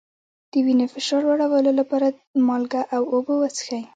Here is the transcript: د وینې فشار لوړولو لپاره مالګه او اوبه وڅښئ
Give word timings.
د 0.51 0.53
وینې 0.65 0.85
فشار 0.93 1.21
لوړولو 1.29 1.71
لپاره 1.79 2.07
مالګه 2.47 2.81
او 2.95 3.01
اوبه 3.13 3.33
وڅښئ 3.37 3.81